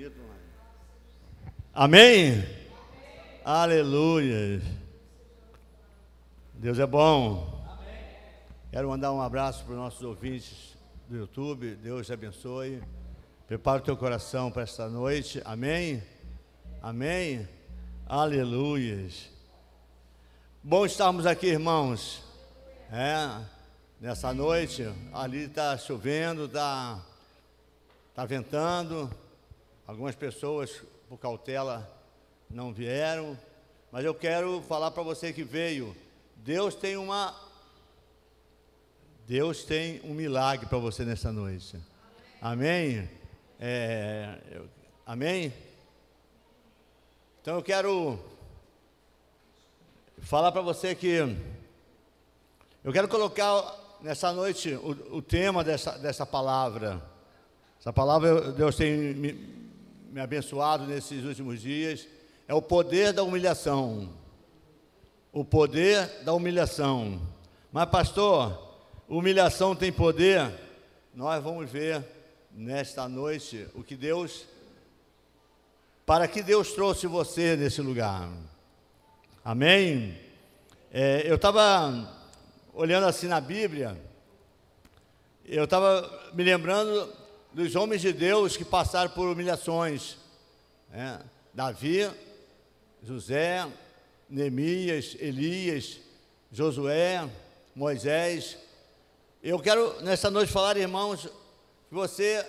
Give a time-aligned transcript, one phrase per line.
[0.00, 0.40] bonito, mano.
[1.74, 2.42] Amém?
[3.44, 4.62] Aleluia.
[6.54, 7.60] Deus é bom.
[8.70, 10.74] Quero mandar um abraço para os nossos ouvintes
[11.06, 11.74] do YouTube.
[11.74, 12.82] Deus te abençoe.
[13.46, 15.42] Prepara o teu coração para esta noite.
[15.44, 16.02] Amém?
[16.80, 17.46] Amém?
[18.06, 19.28] Aleluias.
[20.62, 22.22] Bom estarmos aqui, irmãos.
[22.90, 23.44] É,
[24.00, 27.04] nessa noite, ali está chovendo, está
[28.14, 29.10] tá ventando.
[29.90, 31.92] Algumas pessoas, por cautela,
[32.48, 33.36] não vieram.
[33.90, 35.96] Mas eu quero falar para você que veio.
[36.36, 37.34] Deus tem uma.
[39.26, 41.76] Deus tem um milagre para você nessa noite.
[42.40, 43.10] Amém?
[43.58, 44.68] É, eu,
[45.04, 45.52] amém?
[47.42, 48.16] Então eu quero
[50.20, 51.16] falar para você que
[52.84, 57.02] eu quero colocar nessa noite o, o, tema dessa, dessa palavra.
[57.80, 59.58] Essa palavra Deus tem
[60.10, 62.06] me abençoado nesses últimos dias.
[62.48, 64.12] É o poder da humilhação.
[65.32, 67.20] O poder da humilhação.
[67.70, 68.76] Mas, pastor,
[69.08, 70.50] humilhação tem poder?
[71.14, 72.04] Nós vamos ver
[72.50, 74.44] nesta noite o que Deus,
[76.04, 78.28] para que Deus trouxe você nesse lugar.
[79.44, 80.18] Amém?
[80.92, 82.18] É, eu estava
[82.74, 83.96] olhando assim na Bíblia,
[85.44, 87.19] eu estava me lembrando
[87.52, 90.16] dos homens de Deus que passaram por humilhações.
[90.90, 91.20] Né?
[91.52, 92.08] Davi,
[93.02, 93.66] José,
[94.28, 95.98] Neemias, Elias,
[96.52, 97.28] Josué,
[97.74, 98.56] Moisés.
[99.42, 101.22] Eu quero nessa noite falar, irmãos,
[101.88, 102.46] que você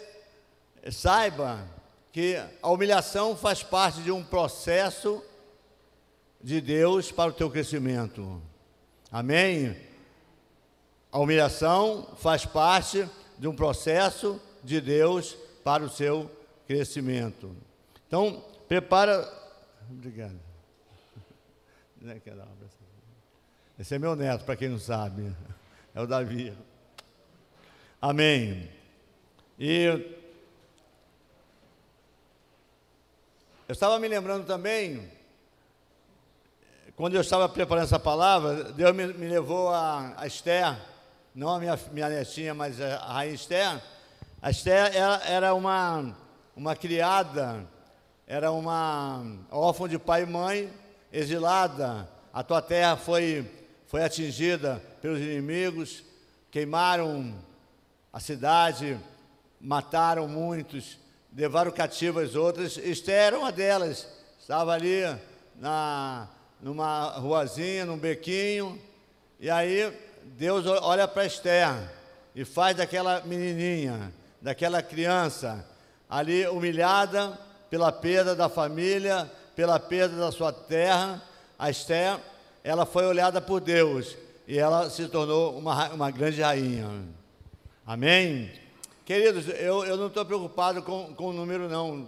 [0.92, 1.68] saiba
[2.12, 5.24] que a humilhação faz parte de um processo
[6.44, 8.42] de Deus para o teu crescimento.
[9.12, 9.76] Amém?
[11.12, 13.08] A humilhação faz parte
[13.38, 16.30] de um processo de Deus para o seu
[16.68, 17.56] crescimento.
[18.08, 19.28] Então, prepara.
[19.90, 20.40] Obrigado.
[23.80, 25.36] Esse é meu neto, para quem não sabe.
[25.94, 26.54] É o Davi.
[28.02, 28.70] Amém.
[29.60, 29.86] E
[33.68, 35.12] eu estava me lembrando também,
[36.96, 40.78] quando eu estava preparando essa palavra, Deus me, me levou a, a Esther,
[41.34, 43.82] não a minha, minha netinha, mas a rainha Esther.
[44.50, 46.16] Esther era, era uma,
[46.56, 47.64] uma criada,
[48.26, 50.74] era uma órfã de pai e mãe,
[51.14, 52.10] exilada.
[52.34, 53.46] A tua terra foi,
[53.86, 56.04] foi atingida pelos inimigos,
[56.50, 57.36] queimaram
[58.12, 59.00] a cidade,
[59.60, 60.98] mataram muitos,
[61.36, 62.78] levaram cativas outras.
[62.78, 64.08] Esther era uma delas,
[64.40, 65.02] estava ali
[65.56, 66.28] na,
[66.60, 68.82] numa ruazinha, num bequinho,
[69.40, 69.94] e aí
[70.24, 71.76] Deus olha para Esther
[72.36, 75.66] e faz daquela menininha, daquela criança,
[76.10, 77.38] ali humilhada
[77.70, 81.22] pela perda da família, pela perda da sua terra,
[81.58, 82.18] a Esther,
[82.64, 86.90] ela foi olhada por Deus e ela se tornou uma, uma grande rainha.
[87.86, 88.52] Amém?
[89.06, 92.08] Queridos, eu, eu não estou preocupado com, com o número, não.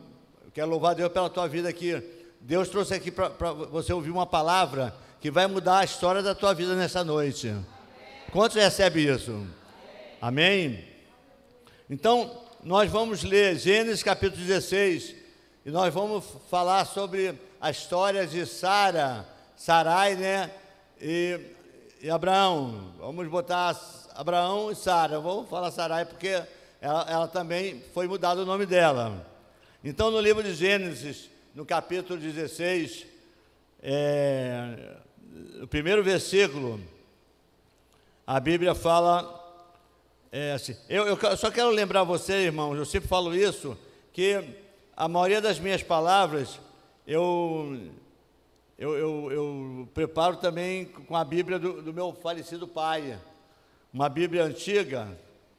[0.53, 2.01] Quero louvar Deus pela tua vida aqui.
[2.41, 6.53] Deus trouxe aqui para você ouvir uma palavra que vai mudar a história da tua
[6.53, 7.49] vida nessa noite.
[7.49, 7.65] Amém.
[8.31, 9.31] Quantos recebem isso?
[10.21, 10.65] Amém?
[10.65, 10.92] Amém?
[11.89, 15.15] Então, nós vamos ler Gênesis capítulo 16
[15.65, 19.27] e nós vamos falar sobre a história de Sara,
[19.57, 20.49] Sarai, né?
[21.01, 21.37] E,
[22.01, 22.93] e Abraão.
[22.97, 23.77] Vamos botar
[24.15, 25.19] Abraão e Sara.
[25.19, 26.41] Vamos falar Sarai porque
[26.79, 29.27] ela, ela também foi mudado o nome dela.
[29.83, 33.05] Então, no livro de Gênesis, no capítulo 16,
[33.81, 34.95] é,
[35.61, 36.79] o primeiro versículo,
[38.25, 39.42] a Bíblia fala
[40.35, 40.75] é, assim.
[40.89, 43.77] Eu, eu só quero lembrar você, irmãos, eu sempre falo isso,
[44.11, 44.43] que
[44.97, 46.59] a maioria das minhas palavras
[47.05, 47.91] eu,
[48.75, 53.15] eu, eu, eu preparo também com a Bíblia do, do meu falecido pai,
[53.93, 55.07] uma Bíblia antiga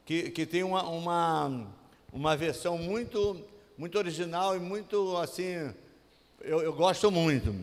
[0.04, 1.66] que, que tem uma, uma,
[2.12, 3.40] uma versão muito,
[3.78, 5.72] muito original e muito assim,
[6.40, 7.54] eu, eu gosto muito.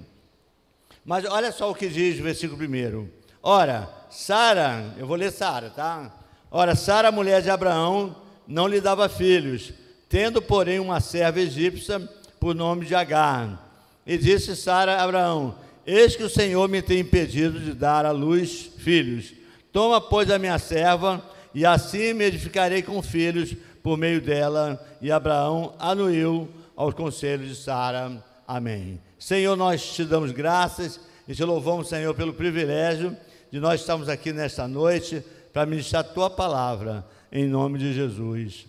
[1.03, 3.12] Mas olha só o que diz o versículo primeiro.
[3.44, 6.20] Ora, Sara, eu vou ler Sara, tá?
[6.53, 8.13] Ora, Sara, mulher de Abraão,
[8.45, 9.71] não lhe dava filhos,
[10.09, 12.01] tendo, porém, uma serva egípcia
[12.42, 13.71] por nome de Agar.
[14.06, 15.56] E disse Sara a Abraão:
[15.88, 19.33] Eis que o Senhor me tem impedido de dar à luz filhos.
[19.71, 21.24] Toma, pois, a minha serva
[21.56, 24.86] e assim me edificarei com filhos por meio dela.
[25.01, 28.21] E Abraão anuiu aos conselhos de Sara.
[28.45, 29.00] Amém.
[29.18, 33.15] Senhor, nós te damos graças e te louvamos, Senhor, pelo privilégio
[33.50, 38.68] de nós estarmos aqui nesta noite para ministrar a tua palavra, em nome de Jesus.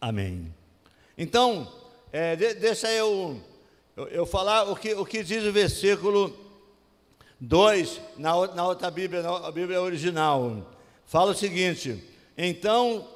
[0.00, 0.54] Amém.
[1.18, 1.70] Então,
[2.12, 3.40] é, de, deixa eu,
[3.96, 6.34] eu, eu, falar o que, o que diz o versículo
[7.40, 10.66] 2 na, na outra Bíblia, na Bíblia original.
[11.04, 12.02] Fala o seguinte:
[12.38, 13.06] Então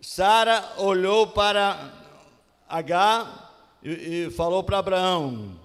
[0.00, 1.92] Sara olhou para
[2.68, 3.50] H
[3.82, 5.58] e, e falou para Abraão: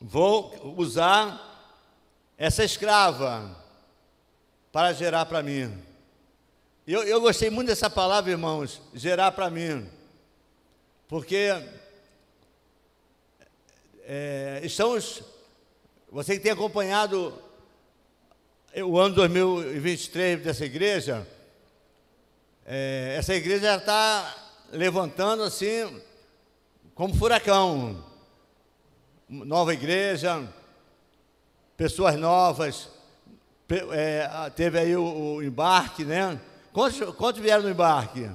[0.00, 1.50] Vou usar
[2.36, 3.61] essa escrava
[4.72, 5.70] para gerar para mim.
[6.86, 9.86] Eu, eu gostei muito dessa palavra, irmãos, gerar para mim,
[11.06, 11.50] porque
[14.04, 15.22] é, estamos,
[16.10, 17.38] você que tem acompanhado
[18.74, 21.26] o ano 2023 dessa igreja,
[22.64, 24.34] é, essa igreja está
[24.72, 26.00] levantando assim,
[26.94, 28.10] como furacão.
[29.28, 30.46] Nova igreja,
[31.76, 32.88] pessoas novas,
[33.92, 36.38] é, teve aí o, o, embarque, né?
[36.72, 38.30] Quantos, quantos vieram no embarque?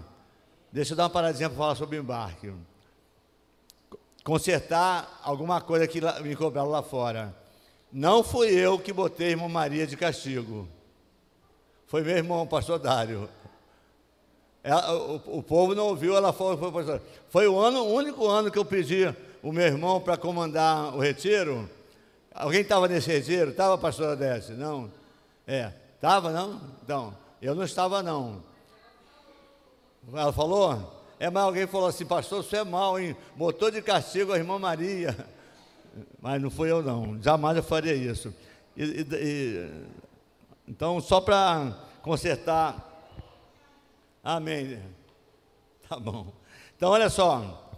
[0.71, 2.51] Deixa eu dar uma paradinha para falar sobre o embarque.
[4.23, 7.35] Consertar alguma coisa que me cobraram lá fora.
[7.91, 10.67] Não fui eu que botei a irmã Maria de castigo.
[11.87, 13.29] Foi meu irmão, pastor Dário.
[14.63, 17.01] Ela, o, o, povo não ouviu, ela falou, foi, pastor.
[17.29, 20.99] Foi o, ano, o único ano que eu pedi o meu irmão para comandar o
[20.99, 21.69] retiro.
[22.35, 23.51] Alguém estava nesse retiro?
[23.51, 24.57] Estava, pastor Adécio?
[24.57, 24.91] Não.
[25.47, 25.71] É.
[25.95, 26.61] Estava, não?
[26.83, 28.43] Então, eu não estava, não.
[30.13, 31.05] Ela falou?
[31.19, 33.15] É, mas alguém falou assim, pastor, você é mal, hein?
[33.35, 35.15] Botou de castigo a irmã Maria.
[36.21, 37.19] Mas não fui eu, não.
[37.21, 38.33] Jamais eu faria isso.
[38.75, 39.71] E, e, e,
[40.67, 42.83] então, só para consertar.
[44.23, 44.79] Amém.
[45.87, 46.33] Tá bom.
[46.75, 47.71] Então, olha só.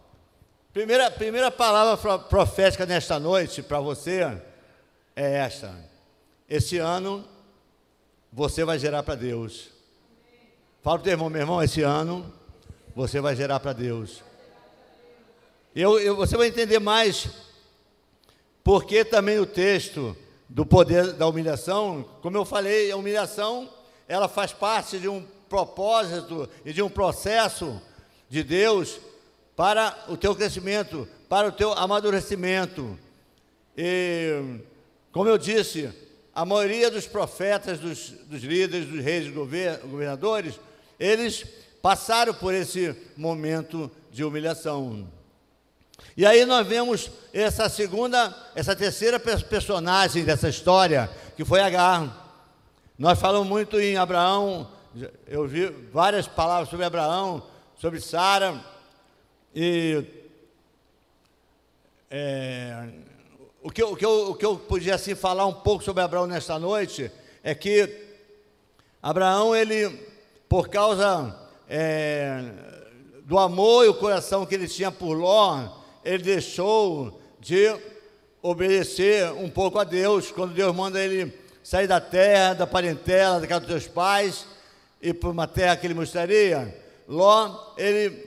[0.73, 4.41] Primeira, primeira palavra profética nesta noite para você
[5.15, 5.73] é esta.
[6.49, 7.23] Esse ano
[8.31, 9.69] você vai gerar para Deus.
[10.81, 12.31] Fala para o teu irmão, meu irmão, esse ano
[12.95, 14.23] você vai gerar para Deus.
[15.75, 17.29] Eu, eu, você vai entender mais
[18.63, 20.15] porque também o texto
[20.47, 23.69] do poder da humilhação, como eu falei, a humilhação
[24.07, 27.81] ela faz parte de um propósito e de um processo
[28.29, 28.99] de Deus
[29.55, 32.97] para o teu crescimento, para o teu amadurecimento.
[33.77, 34.59] E,
[35.11, 35.89] como eu disse,
[36.39, 40.57] a maioria dos profetas, dos, dos líderes, dos reis, dos governadores,
[40.97, 41.45] eles
[41.81, 45.05] passaram por esse momento de humilhação.
[46.15, 52.47] E aí nós vemos essa segunda, essa terceira personagem dessa história, que foi Agar.
[52.97, 54.71] Nós falamos muito em Abraão,
[55.27, 57.45] eu vi várias palavras sobre Abraão,
[57.77, 58.63] sobre Sara,
[59.53, 60.05] e
[62.09, 62.87] é,
[63.61, 66.25] o, que, o, que eu, o que eu podia assim falar um pouco sobre Abraão
[66.25, 67.11] nesta noite
[67.43, 68.07] é que
[69.01, 69.89] Abraão, ele,
[70.47, 71.35] por causa
[71.67, 72.51] é,
[73.23, 75.67] do amor e o coração que ele tinha por Ló,
[76.05, 77.75] ele deixou de
[78.41, 83.47] obedecer um pouco a Deus, quando Deus manda ele sair da terra, da parentela, da
[83.47, 84.45] casa dos seus pais,
[85.01, 86.77] e para uma terra que ele mostraria.
[87.07, 88.25] Ló, ele,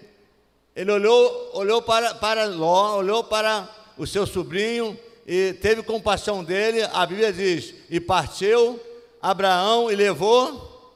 [0.76, 6.82] ele olhou, olhou para, para Ló, olhou para o seu sobrinho e teve compaixão dele.
[6.92, 8.80] A Bíblia diz: e partiu
[9.20, 10.92] Abraão e levou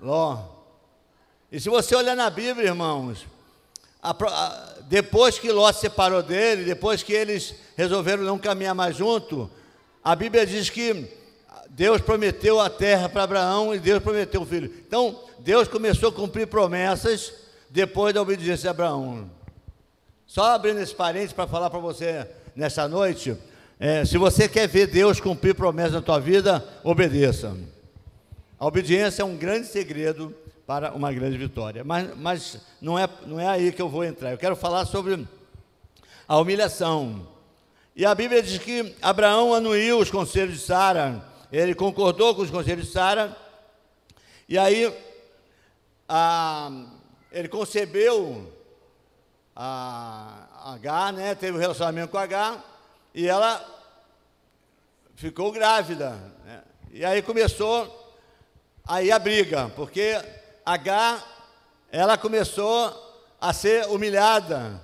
[0.00, 0.38] Ló.
[1.50, 3.26] E se você olhar na Bíblia, irmãos,
[4.02, 8.96] a, a, depois que Ló se separou dele, depois que eles resolveram não caminhar mais
[8.96, 9.50] junto,
[10.02, 11.10] a Bíblia diz que
[11.70, 14.72] Deus prometeu a terra para Abraão e Deus prometeu o filho.
[14.86, 17.32] Então, Deus começou a cumprir promessas
[17.70, 19.30] depois da obediência de Abraão.
[20.26, 23.36] Só abrindo esse parênteses para falar para você nessa noite,
[23.80, 27.56] é, se você quer ver Deus cumprir promessas na tua vida, obedeça.
[28.58, 30.34] A obediência é um grande segredo
[30.66, 31.84] para uma grande vitória.
[31.84, 34.32] Mas, mas não, é, não é aí que eu vou entrar.
[34.32, 35.26] Eu quero falar sobre
[36.26, 37.26] a humilhação.
[37.94, 42.50] E a Bíblia diz que Abraão anuiu os conselhos de Sara, ele concordou com os
[42.50, 43.36] conselhos de Sara,
[44.48, 44.94] e aí
[46.08, 46.70] a,
[47.32, 48.52] ele concebeu
[49.56, 52.62] a H, né, teve um relacionamento com H,
[53.18, 53.66] e ela
[55.16, 56.10] ficou grávida.
[56.44, 56.62] Né?
[56.92, 58.14] E aí começou
[58.86, 60.14] aí a briga, porque
[60.64, 61.24] H,
[61.90, 64.80] ela começou a ser humilhada.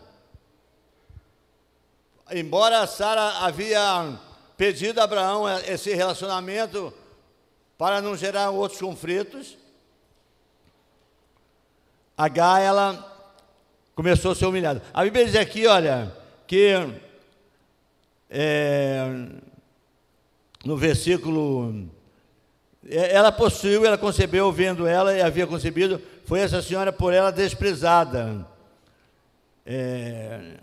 [2.28, 4.18] Embora Sara havia
[4.56, 6.92] pedido a Abraão esse relacionamento
[7.78, 9.56] para não gerar outros conflitos,
[12.18, 13.32] H, ela
[13.94, 14.82] começou a ser humilhada.
[14.92, 16.12] A Bíblia diz aqui, olha,
[16.48, 16.74] que
[18.36, 19.28] é,
[20.64, 21.88] no versículo
[22.84, 27.30] é, ela possuiu, ela concebeu, vendo ela e havia concebido, foi essa senhora por ela
[27.30, 28.44] desprezada.
[29.64, 30.58] É,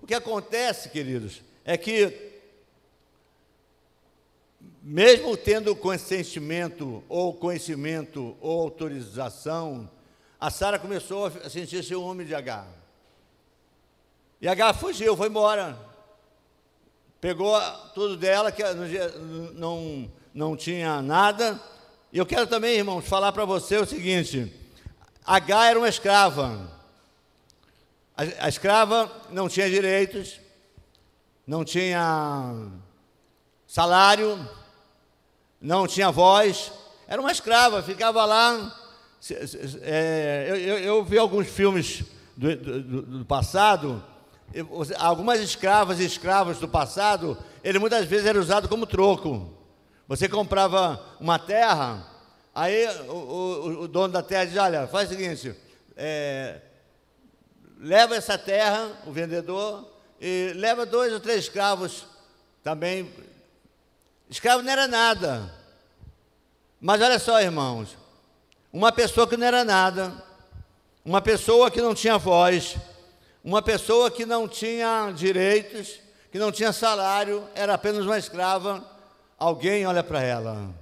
[0.00, 2.32] O que acontece, queridos, é que,
[4.80, 9.90] mesmo tendo consentimento, ou conhecimento, ou autorização,
[10.38, 12.64] a Sara começou a sentir ciúme de H.
[14.40, 15.95] E H fugiu, foi embora.
[17.20, 17.58] Pegou
[17.94, 18.62] tudo dela, que
[19.54, 21.60] não, não tinha nada.
[22.12, 24.52] E eu quero também, irmãos, falar para você o seguinte:
[25.24, 26.70] H era uma escrava.
[28.16, 30.40] A, a escrava não tinha direitos,
[31.46, 32.70] não tinha
[33.66, 34.38] salário,
[35.60, 36.72] não tinha voz,
[37.08, 38.74] era uma escrava, ficava lá.
[39.82, 42.04] É, eu, eu, vi alguns filmes
[42.36, 44.02] do, do, do passado,
[44.98, 49.52] algumas escravas e escravos do passado, ele muitas vezes era usado como troco.
[50.08, 52.06] Você comprava uma terra,
[52.54, 55.54] aí o, o, o dono da terra diz: Olha, faz o seguinte,
[55.96, 56.60] é,
[57.78, 62.06] leva essa terra, o vendedor, e leva dois ou três escravos
[62.62, 63.10] também.
[64.30, 65.52] Escravo não era nada.
[66.80, 67.96] Mas olha só, irmãos,
[68.72, 70.12] uma pessoa que não era nada,
[71.04, 72.76] uma pessoa que não tinha voz,
[73.46, 76.00] uma pessoa que não tinha direitos,
[76.32, 78.84] que não tinha salário, era apenas uma escrava,
[79.38, 80.74] alguém olha para ela.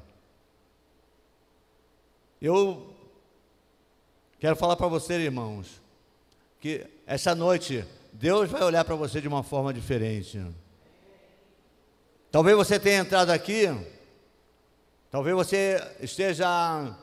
[2.40, 2.97] Eu
[4.40, 5.78] quero falar para você, irmãos,
[6.59, 10.42] que essa noite Deus vai olhar para você de uma forma diferente.
[12.30, 13.66] Talvez você tenha entrado aqui,
[15.11, 16.97] talvez você esteja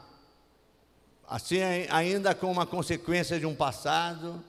[1.28, 4.44] assim ainda com uma consequência de um passado,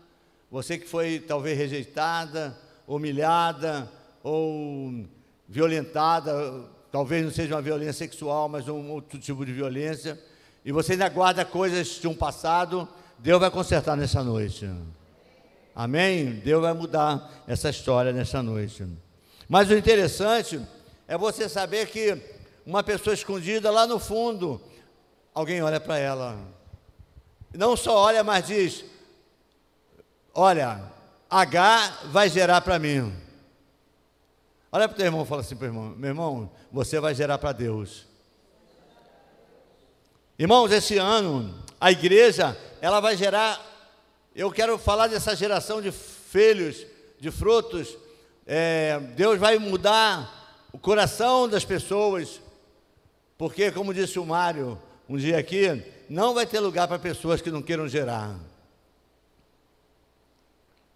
[0.52, 2.54] você que foi talvez rejeitada,
[2.86, 3.90] humilhada
[4.22, 5.06] ou
[5.48, 10.22] violentada, talvez não seja uma violência sexual, mas um outro tipo de violência,
[10.62, 12.86] e você ainda guarda coisas de um passado,
[13.18, 14.70] Deus vai consertar nessa noite.
[15.74, 16.32] Amém?
[16.44, 18.86] Deus vai mudar essa história nessa noite.
[19.48, 20.60] Mas o interessante
[21.08, 22.20] é você saber que
[22.66, 24.60] uma pessoa escondida lá no fundo,
[25.32, 26.38] alguém olha para ela.
[27.54, 28.91] Não só olha, mas diz:
[30.34, 30.82] Olha,
[31.30, 33.12] H vai gerar para mim.
[34.70, 37.14] Olha para o teu irmão e fala assim para o irmão: Meu irmão, você vai
[37.14, 38.06] gerar para Deus.
[40.38, 43.72] Irmãos, esse ano a igreja ela vai gerar
[44.34, 46.86] eu quero falar dessa geração de filhos,
[47.20, 47.96] de frutos.
[48.46, 52.40] É, Deus vai mudar o coração das pessoas,
[53.36, 57.50] porque, como disse o Mário um dia aqui, não vai ter lugar para pessoas que
[57.50, 58.34] não queiram gerar.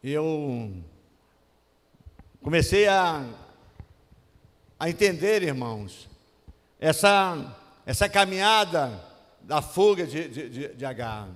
[0.08, 0.72] Eu
[2.40, 3.26] comecei a,
[4.78, 6.08] a entender, irmãos,
[6.78, 9.02] essa, essa caminhada
[9.40, 11.26] da fuga de, de, de, Agar.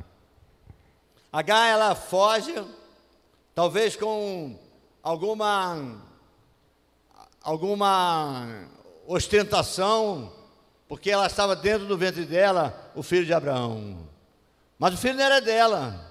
[1.33, 2.55] H ela foge,
[3.57, 4.57] talvez com
[5.03, 6.01] alguma
[7.43, 8.69] alguma
[9.05, 10.33] ostentação,
[10.87, 14.09] porque ela estava dentro do ventre dela, o filho de Abraão.
[14.79, 16.10] Mas o filho não era dela.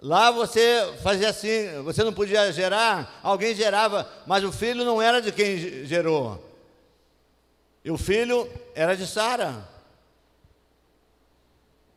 [0.00, 5.20] Lá você fazia assim, você não podia gerar, alguém gerava, mas o filho não era
[5.20, 6.44] de quem gerou.
[7.84, 9.68] E o filho era de Sara.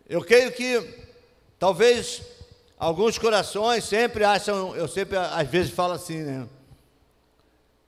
[0.10, 0.84] Eu creio que
[1.60, 2.24] talvez
[2.78, 6.50] alguns corações sempre acham, eu sempre às vezes falo assim, né?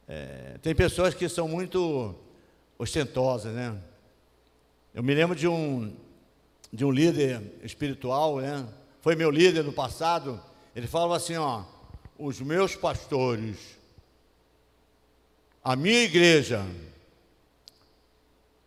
[0.08, 2.13] É, tem pessoas que são muito
[2.77, 3.75] ostentosas, né?
[4.93, 5.96] Eu me lembro de um
[6.72, 8.67] de um líder espiritual, né?
[9.03, 10.41] Foi meu líder no passado.
[10.74, 11.65] Ele falava assim, ó,
[12.17, 13.57] os meus pastores,
[15.62, 16.65] a minha igreja.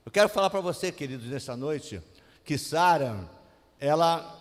[0.05, 2.03] Eu quero falar para você, queridos, nessa noite,
[2.45, 3.19] que Sara
[3.81, 4.39] ela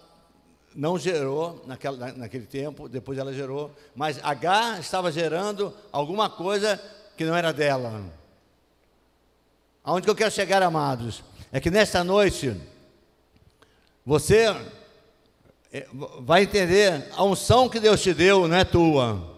[0.75, 6.77] não gerou naquela, naquele tempo, depois ela gerou, mas H estava gerando alguma coisa
[7.15, 8.03] que não era dela.
[9.81, 11.23] Aonde que eu quero chegar, amados?
[11.53, 12.53] É que nesta noite,
[14.05, 14.53] você
[16.21, 19.35] vai entender, a unção que Deus te deu não é tua.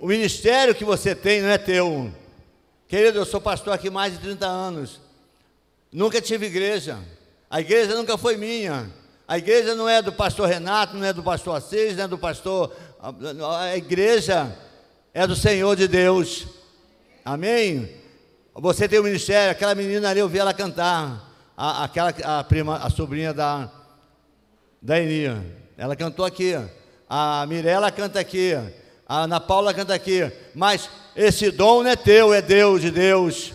[0.00, 2.12] O ministério que você tem não é teu.
[2.88, 5.00] Querido, eu sou pastor aqui mais de 30 anos.
[5.90, 6.98] Nunca tive igreja.
[7.48, 8.90] A igreja nunca foi minha.
[9.26, 12.18] A igreja não é do pastor Renato, não é do pastor Assis, não é do
[12.18, 12.74] pastor.
[13.58, 14.54] A igreja
[15.14, 16.46] é do Senhor de Deus.
[17.24, 17.88] Amém?
[18.54, 21.30] Você tem o um ministério, aquela menina ali, eu vi ela cantar.
[21.56, 23.70] A, aquela, a prima, a sobrinha da,
[24.82, 25.40] da Enia.
[25.78, 26.54] Ela cantou aqui.
[27.08, 28.52] A Mirella canta aqui.
[29.06, 30.30] A Ana Paula canta aqui.
[30.54, 33.52] Mas esse dom não é teu, é Deus de Deus.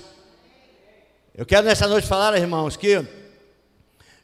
[1.35, 3.05] Eu quero nessa noite falar, irmãos, que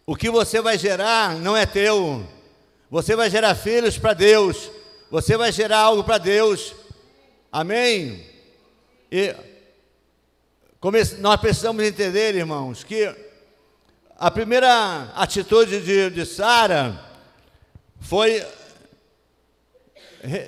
[0.05, 2.25] o que você vai gerar não é teu.
[2.89, 4.71] Você vai gerar filhos para Deus.
[5.11, 6.73] você vai gerar algo para Deus.
[7.51, 8.25] Amém?
[9.11, 9.35] E
[11.19, 13.13] nós precisamos entender, irmãos, que
[14.17, 16.99] a primeira atitude de, de Sara
[17.99, 18.45] foi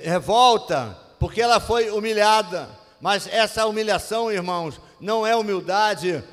[0.03, 2.69] revolta, porque ela foi humilhada.
[3.01, 6.23] Mas essa humilhação, irmãos, não é humildade,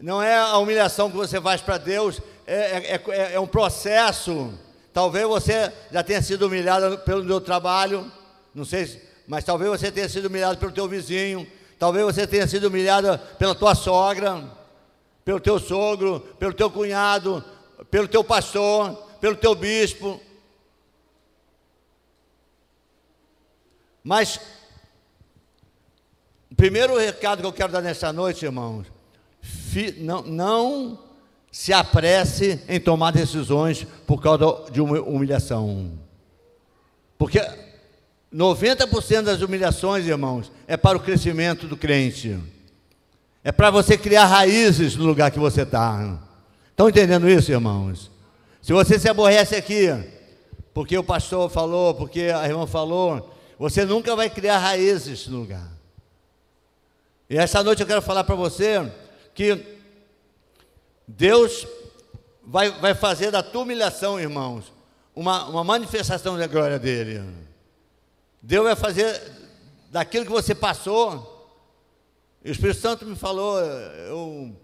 [0.00, 4.52] não é a humilhação que você faz para Deus, é, é, é, é, um processo.
[4.92, 8.10] Talvez você já tenha sido humilhado pelo seu trabalho,
[8.54, 11.46] não sei, mas talvez você tenha sido humilhado pelo teu vizinho,
[11.78, 14.44] talvez você tenha sido humilhado pela tua sogra,
[15.24, 17.42] pelo teu sogro, pelo teu cunhado,
[17.90, 20.20] pelo teu pastor, pelo teu bispo.
[24.02, 24.38] Mas
[26.50, 28.86] o primeiro recado que eu quero dar nessa noite, irmãos,
[29.96, 30.98] não, não
[31.50, 35.92] se apresse em tomar decisões por causa de uma humilhação.
[37.16, 37.40] Porque
[38.32, 42.38] 90% das humilhações, irmãos, é para o crescimento do crente.
[43.44, 46.18] É para você criar raízes no lugar que você está.
[46.70, 48.10] Estão entendendo isso, irmãos?
[48.62, 49.88] Se você se aborrece aqui,
[50.72, 55.70] porque o pastor falou, porque a irmã falou, você nunca vai criar raízes no lugar.
[57.28, 58.90] E essa noite eu quero falar para você
[59.34, 59.62] que
[61.06, 61.66] Deus
[62.42, 64.72] vai, vai fazer da tua humilhação, irmãos,
[65.14, 67.22] uma, uma manifestação da glória dele.
[68.40, 69.20] Deus vai fazer
[69.90, 71.33] daquilo que você passou.
[72.44, 74.54] O Espírito Santo me falou, eu,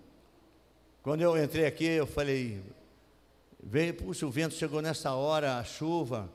[1.03, 2.63] quando eu entrei aqui, eu falei,
[3.63, 6.29] veio, puxa, o vento chegou nessa hora, a chuva,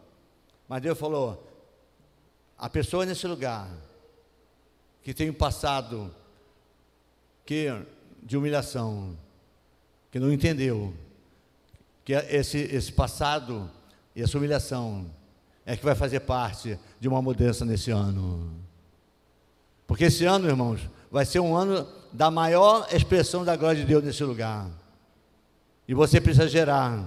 [0.68, 1.48] mas Deus falou,
[2.58, 3.70] a pessoa nesse lugar
[5.04, 6.12] que tem um passado
[7.46, 7.68] que
[8.24, 9.16] de humilhação,
[10.10, 10.96] que não entendeu
[12.04, 13.70] que esse, esse passado
[14.16, 15.12] e essa humilhação
[15.64, 18.52] é que vai fazer parte de uma mudança nesse ano.
[19.86, 24.04] Porque esse ano, irmãos, vai ser um ano da maior expressão da glória de Deus
[24.04, 24.68] nesse lugar.
[25.88, 27.04] E você precisa gerar.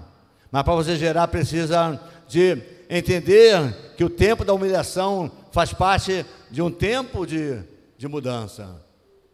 [0.51, 6.63] Mas para você gerar, precisa de entender que o tempo da humilhação faz parte de
[6.63, 7.61] um tempo de,
[7.97, 8.81] de mudança.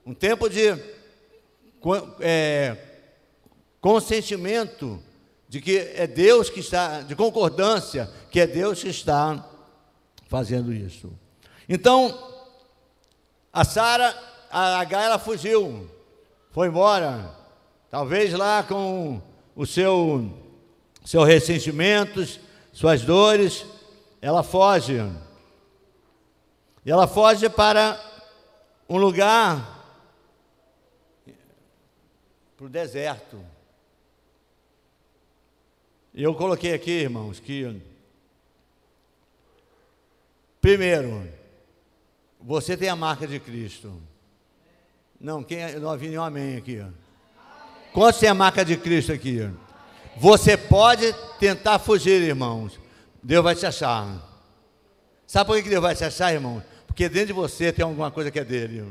[0.07, 0.77] Um tempo de
[2.21, 2.77] é,
[3.81, 5.01] consentimento
[5.49, 9.49] de que é Deus que está, de concordância, que é Deus que está
[10.27, 11.13] fazendo isso.
[11.69, 12.19] Então,
[13.53, 14.17] a Sara,
[14.57, 15.91] a H, ela fugiu,
[16.53, 17.35] foi embora,
[17.91, 19.21] talvez lá com
[19.57, 20.33] o seu,
[21.05, 22.39] seus ressentimentos,
[22.73, 23.67] suas dores,
[24.23, 24.95] ela foge.
[26.87, 28.01] E ela foge para
[28.89, 30.01] um lugar,
[32.57, 33.45] para o deserto.
[36.15, 37.83] Eu coloquei aqui, irmãos, que
[40.61, 41.29] primeiro,
[42.41, 44.14] você tem a marca de Cristo.
[45.25, 46.85] Não, quem é, não havia nenhum amém aqui.
[47.95, 49.51] Quantos tem a marca de Cristo aqui?
[50.19, 52.79] Você pode tentar fugir, irmãos.
[53.23, 54.07] Deus vai te achar.
[55.27, 56.63] Sabe por que Deus vai te achar, irmão?
[56.87, 58.87] Porque dentro de você tem alguma coisa que é dele.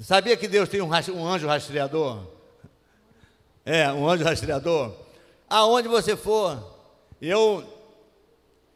[0.00, 2.26] Sabia que Deus tem um, um anjo rastreador?
[3.64, 4.92] É, um anjo rastreador
[5.48, 6.60] aonde você for.
[7.22, 7.62] Eu,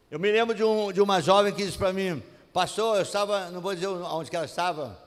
[0.08, 3.50] eu me lembro de, um, de uma jovem que disse para mim, pastor, eu estava,
[3.50, 5.01] não vou dizer onde que ela estava,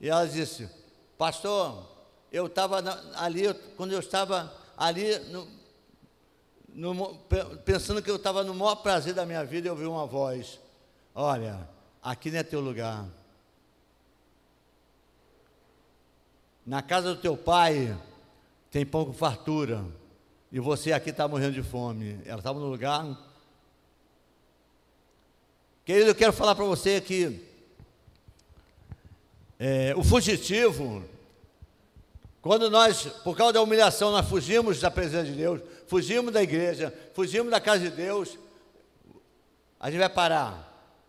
[0.00, 0.68] e ela disse,
[1.16, 1.86] pastor,
[2.30, 2.78] eu estava
[3.16, 5.48] ali, quando eu estava ali, no,
[6.68, 7.14] no,
[7.64, 10.60] pensando que eu estava no maior prazer da minha vida, eu ouvi uma voz,
[11.14, 11.68] olha,
[12.02, 13.06] aqui não é teu lugar.
[16.64, 17.96] Na casa do teu pai
[18.70, 19.84] tem pão com fartura
[20.50, 22.20] e você aqui está morrendo de fome.
[22.24, 23.16] Ela estava no lugar.
[25.84, 27.55] Querido, eu quero falar para você que
[29.58, 31.04] é, o fugitivo,
[32.40, 36.92] quando nós, por causa da humilhação, nós fugimos da presença de Deus, fugimos da igreja,
[37.14, 38.38] fugimos da casa de Deus,
[39.80, 40.66] a gente vai parar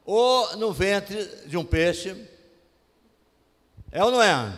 [0.08, 2.16] ou no ventre de um peixe,
[3.92, 4.58] é ou não é?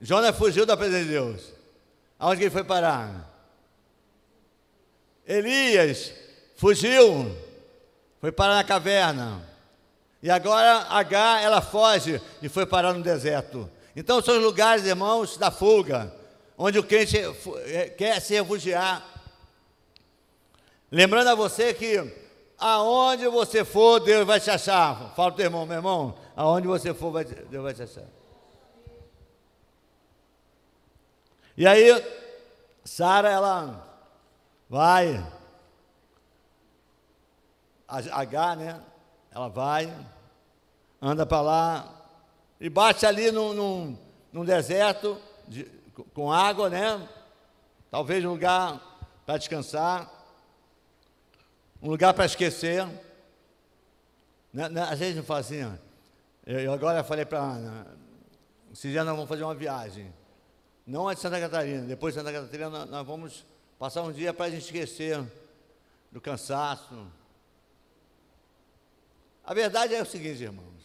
[0.00, 1.52] Jonas fugiu da presença de Deus.
[2.18, 3.32] Aonde ele foi parar?
[5.24, 6.12] Elias
[6.56, 7.32] fugiu,
[8.20, 9.55] foi parar na caverna.
[10.26, 13.70] E agora H, ela foge e foi parar no deserto.
[13.94, 16.12] Então são os lugares, irmãos, da fuga,
[16.58, 17.16] onde o crente
[17.66, 19.06] é, quer se refugiar.
[20.90, 22.12] Lembrando a você que
[22.58, 25.14] aonde você for, Deus vai te achar.
[25.14, 28.08] Fala teu irmão, meu irmão, aonde você for, Deus vai te achar.
[31.56, 32.04] E aí,
[32.84, 33.80] Sara, ela
[34.68, 35.24] Vai.
[37.86, 38.82] H, né?
[39.30, 39.94] Ela vai,
[41.00, 42.08] anda para lá
[42.60, 43.98] e bate ali num, num,
[44.32, 45.64] num deserto de,
[46.14, 47.08] com água, né?
[47.90, 48.80] Talvez um lugar
[49.24, 50.10] para descansar,
[51.82, 52.86] um lugar para esquecer.
[54.52, 55.60] Né, né, vezes não fala assim,
[56.46, 57.86] eu, eu agora falei para Ana,
[58.72, 60.12] esses dias nós vamos fazer uma viagem,
[60.86, 63.44] não é de Santa Catarina, depois de Santa Catarina nós, nós vamos
[63.78, 65.22] passar um dia para a gente esquecer
[66.10, 67.06] do cansaço.
[69.44, 70.75] A verdade é o seguinte, irmãos,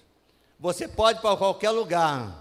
[0.61, 2.39] você pode ir para qualquer lugar.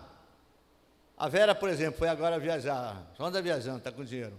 [1.16, 4.34] A Vera, por exemplo, foi agora viajar, só anda viajando, está com dinheiro.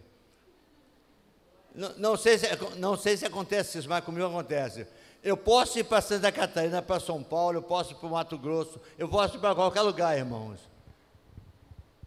[1.73, 2.45] Não, não, sei se,
[2.77, 4.85] não sei se acontece isso, mas comigo acontece.
[5.23, 8.37] Eu posso ir para Santa Catarina, para São Paulo, eu posso ir para o Mato
[8.37, 10.59] Grosso, eu posso ir para qualquer lugar, irmãos.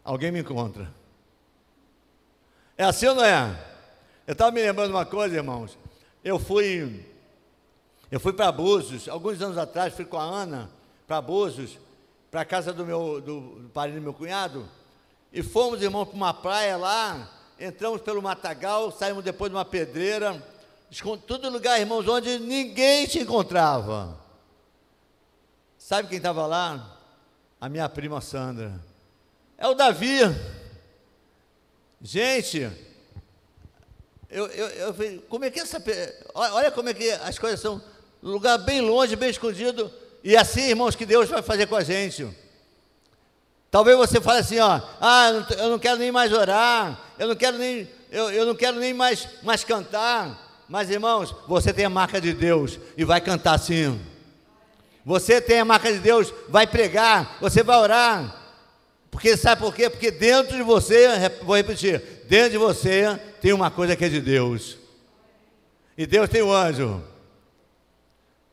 [0.05, 0.89] Alguém me encontra.
[2.79, 3.59] É assim ou não é?
[4.27, 5.77] Eu estava me lembrando uma coisa, irmãos.
[6.23, 7.05] Eu fui,
[8.13, 10.71] eu fui para Búzios, alguns anos atrás, fui com a Ana
[11.07, 11.79] para Búzios,
[12.31, 14.69] para a casa do meu do, do do meu cunhado,
[15.33, 20.43] e fomos, irmãos, para uma praia lá, entramos pelo matagal, saímos depois de uma pedreira,
[21.27, 24.17] tudo lugar, irmãos, onde ninguém se encontrava.
[25.77, 26.99] Sabe quem estava lá?
[27.61, 28.81] A minha prima Sandra.
[29.59, 30.21] É o Davi.
[32.01, 32.71] Gente,
[34.31, 35.83] eu, eu, eu como é que essa.
[36.35, 37.83] Olha como é que as coisas são.
[38.23, 39.93] Lugar bem longe, bem escondido.
[40.25, 42.27] E assim, irmãos, que Deus vai fazer com a gente.
[43.71, 47.59] Talvez você fale assim, ó, ah, eu não quero nem mais orar, eu não quero
[47.59, 50.65] nem, eu, eu não quero nem mais, mais cantar.
[50.67, 54.01] Mas, irmãos, você tem a marca de Deus e vai cantar assim.
[55.05, 58.43] Você tem a marca de Deus, vai pregar, você vai orar.
[59.11, 59.91] Porque sabe por quê?
[59.91, 61.07] Porque dentro de você,
[61.43, 64.79] vou repetir, dentro de você tem uma coisa que é de Deus.
[65.99, 67.05] E Deus tem um anjo.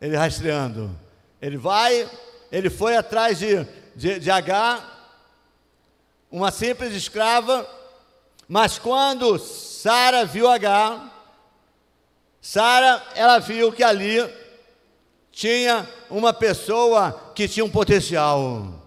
[0.01, 1.00] Ele rastreando.
[1.41, 2.09] Ele vai,
[2.51, 4.87] ele foi atrás de, de, de H,
[6.29, 7.67] uma simples escrava,
[8.47, 11.09] mas quando Sara viu H,
[12.41, 14.27] Sara, ela viu que ali
[15.31, 18.81] tinha uma pessoa que tinha um potencial.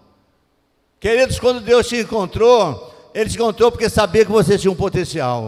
[0.99, 5.43] Queridos, quando Deus te encontrou, Ele te encontrou porque sabia que você tinha um potencial.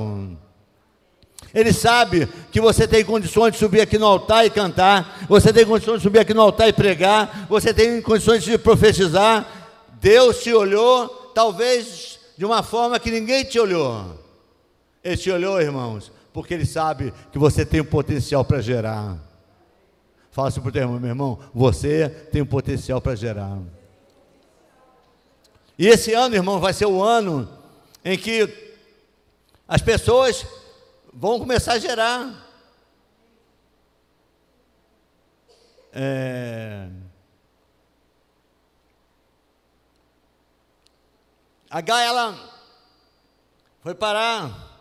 [1.54, 5.66] Ele sabe que você tem condições de subir aqui no altar e cantar, você tem
[5.66, 9.48] condições de subir aqui no altar e pregar, você tem condições de profetizar.
[10.00, 14.24] Deus te olhou, talvez de uma forma que ninguém te olhou.
[15.04, 19.18] Ele te olhou, irmãos, porque Ele sabe que você tem um potencial para gerar.
[20.32, 23.58] Fala assim para o teu irmão, meu irmão, você tem um potencial para gerar.
[25.80, 27.50] E esse ano, irmão, vai ser o ano
[28.04, 28.48] em que
[29.68, 30.46] as pessoas
[31.18, 32.48] vão começar a gerar.
[35.92, 36.88] É...
[41.70, 42.52] A Gaia, ela
[43.82, 44.80] foi parar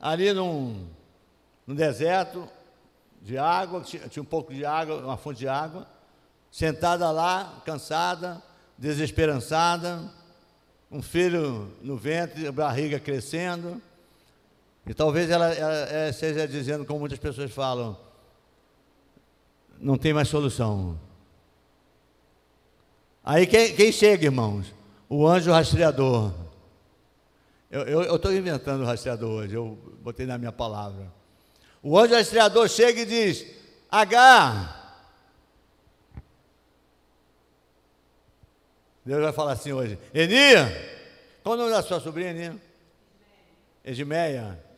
[0.00, 0.88] ali num,
[1.66, 2.48] num deserto
[3.20, 5.86] de água, tinha, tinha um pouco de água, uma fonte de água,
[6.50, 8.42] sentada lá, cansada,
[8.78, 10.10] desesperançada,
[10.90, 13.80] um filho no ventre, a barriga crescendo,
[14.86, 15.52] e talvez ela,
[16.08, 17.96] esteja dizendo, como muitas pessoas falam,
[19.78, 20.98] não tem mais solução.
[23.24, 24.74] Aí quem, quem chega, irmãos?
[25.08, 26.32] O anjo rastreador.
[27.70, 31.12] Eu estou inventando o rastreador hoje, eu botei na minha palavra.
[31.82, 33.46] O anjo rastreador chega e diz:
[33.90, 34.76] H.
[39.04, 40.54] Deus vai falar assim hoje: Eni,
[41.42, 42.60] qual o nome da sua sobrinha, Eni?
[43.84, 44.69] Edmeia.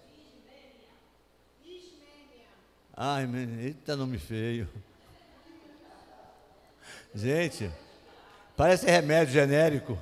[2.94, 3.26] Ai,
[3.60, 4.68] eita nome feio.
[7.14, 7.70] Gente,
[8.56, 9.98] parece remédio genérico.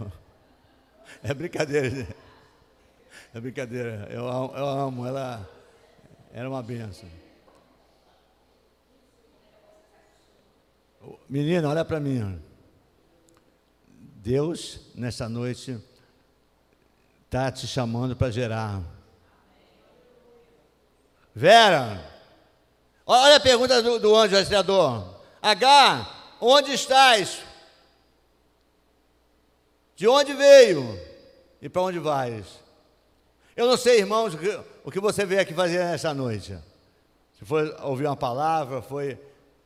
[1.23, 2.17] É brincadeira, gente.
[3.35, 4.09] É brincadeira.
[4.11, 5.49] Eu, eu amo, ela
[6.33, 7.09] era uma benção.
[11.29, 12.41] Menina, olha para mim.
[13.89, 15.79] Deus, nessa noite,
[17.25, 18.83] está te chamando para gerar.
[21.35, 22.20] Vera,
[23.19, 25.05] olha a pergunta do, do anjo rastreador.
[25.43, 26.07] H,
[26.41, 27.41] onde estás?
[29.97, 30.99] De onde veio?
[31.61, 32.47] E para onde vais?
[33.57, 34.35] Eu não sei, irmãos,
[34.85, 36.57] o que você veio aqui fazer nessa noite.
[37.39, 39.19] Se foi ouvir uma palavra, foi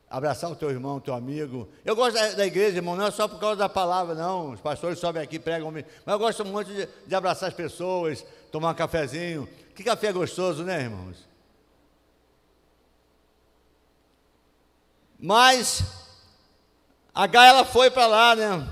[0.09, 1.69] abraçar o teu irmão, o teu amigo.
[1.83, 4.51] Eu gosto da, da, igreja, irmão, não é só por causa da palavra, não.
[4.51, 8.71] Os pastores sobem aqui, pregam, mas eu gosto muito de, de abraçar as pessoas, tomar
[8.71, 9.47] um cafezinho.
[9.75, 11.34] Que café gostoso, né, irmãos?
[15.25, 15.83] Mas
[17.11, 18.69] a H ela foi para lá, né?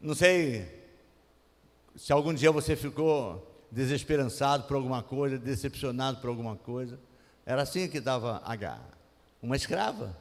[0.00, 0.86] Não sei
[1.96, 7.00] se algum dia você ficou desesperançado por alguma coisa, decepcionado por alguma coisa.
[7.44, 8.78] Era assim que dava H,
[9.42, 10.16] uma escrava.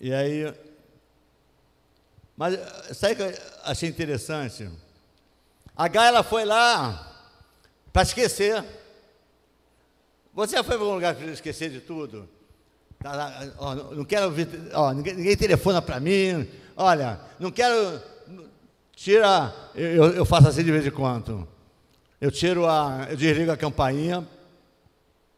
[0.00, 0.54] E aí,
[2.34, 2.58] mas
[2.96, 4.66] sabe o que eu achei interessante?
[5.76, 7.36] A H ela foi lá
[7.92, 8.64] para esquecer.
[10.34, 12.28] Você já foi para algum lugar para esquecer de tudo?
[12.98, 16.48] Tá ó, não quero ouvir, ó, ninguém, ninguém telefona para mim.
[16.76, 18.00] Olha, não quero
[18.94, 21.48] Tira, eu, eu faço assim de vez em quando.
[22.20, 24.24] Eu tiro a, eu desligo a campainha,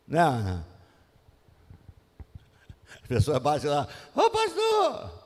[0.06, 0.20] né?
[3.02, 5.24] A pessoa bate lá, ô oh, pastor!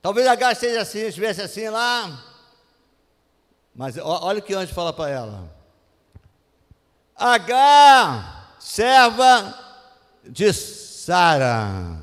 [0.00, 2.24] Talvez a H esteja assim, estivesse assim lá.
[3.72, 5.61] Mas olha o que o anjo fala para ela.
[7.16, 9.58] H, serva
[10.24, 12.00] de Sara.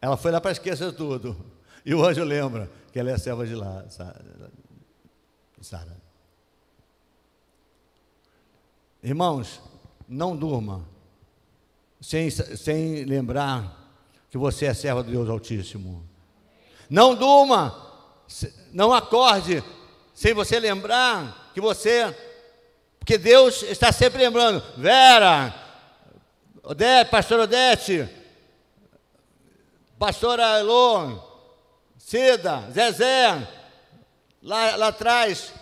[0.00, 1.36] Ela foi lá para esquecer tudo.
[1.84, 3.84] E o anjo lembra que ela é serva de lá,
[5.60, 5.96] Sara.
[9.02, 9.60] Irmãos,
[10.08, 10.84] não durma
[12.00, 13.84] sem, sem lembrar
[14.30, 16.04] que você é serva do Deus Altíssimo.
[16.88, 17.74] Não durma,
[18.72, 19.62] não acorde
[20.14, 22.14] sem você lembrar que você,
[23.06, 25.54] porque Deus está sempre lembrando, Vera,
[26.60, 28.08] Odete, pastor Odete,
[29.96, 31.16] Pastora Elon,
[31.96, 33.48] Cida, Zezé,
[34.42, 35.52] lá, lá atrás,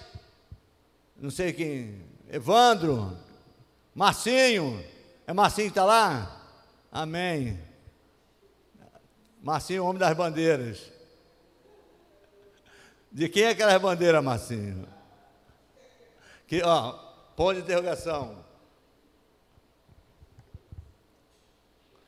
[1.19, 3.15] não sei quem, Evandro,
[3.95, 4.83] Marcinho,
[5.27, 6.41] é Marcinho que está lá?
[6.91, 7.61] Amém.
[9.43, 10.81] Marcinho, homem das bandeiras.
[13.13, 14.89] De quem é aquela bandeira, Marcinho?
[16.47, 17.04] Que, ó,
[17.37, 18.45] ponto de interrogação.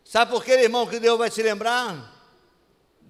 [0.04, 2.14] Sabe por que, irmão, que Deus vai te lembrar?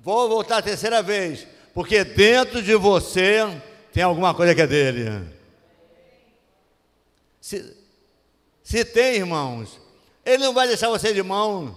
[0.03, 3.45] Vou voltar a terceira vez, porque dentro de você
[3.93, 5.29] tem alguma coisa que é dele.
[7.41, 7.77] Se,
[8.63, 9.79] se tem, irmãos,
[10.25, 11.77] ele não vai deixar você de mão,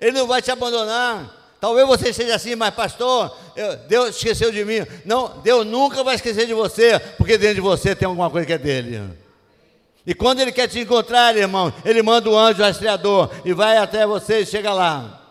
[0.00, 1.36] ele não vai te abandonar.
[1.60, 4.86] Talvez você seja assim, mas pastor, eu, Deus esqueceu de mim.
[5.04, 8.52] Não, Deus nunca vai esquecer de você, porque dentro de você tem alguma coisa que
[8.52, 9.27] é dele.
[10.08, 14.06] E quando ele quer te encontrar, irmão, ele manda o anjo rastreador e vai até
[14.06, 15.22] você e chega lá.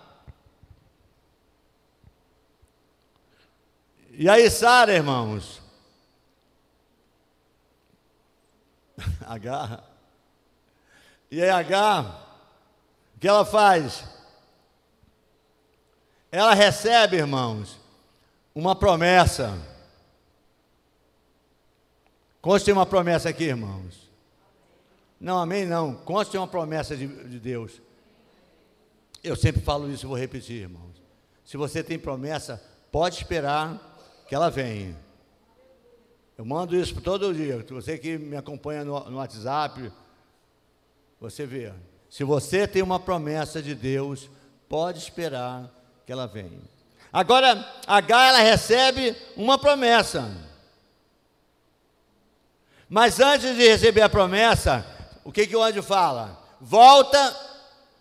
[4.11, 5.59] E aí, Sara, irmãos?
[9.25, 9.83] H.
[11.31, 12.15] E aí, H,
[13.15, 14.03] o que ela faz?
[16.31, 17.79] Ela recebe, irmãos,
[18.53, 19.57] uma promessa.
[22.39, 24.06] Conste uma promessa aqui, irmãos.
[25.19, 25.93] Não, amém, não.
[25.93, 27.82] Conste uma promessa de, de Deus.
[29.23, 31.01] Eu sempre falo isso e vou repetir, irmãos.
[31.43, 33.80] Se você tem promessa, pode esperar
[34.27, 34.95] que ela venha.
[36.38, 37.65] Eu mando isso todo dia.
[37.69, 39.91] Você que me acompanha no, no WhatsApp,
[41.19, 41.73] você vê.
[42.10, 44.30] Se você tem uma promessa de Deus,
[44.69, 45.73] pode esperar
[46.06, 46.62] que ela venha.
[47.12, 50.32] Agora, H ela recebe uma promessa.
[52.88, 54.86] Mas antes de receber a promessa,
[55.27, 56.41] o que, que o anjo fala?
[56.61, 57.35] Volta